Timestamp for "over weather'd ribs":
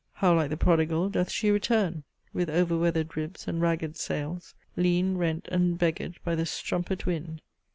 2.49-3.47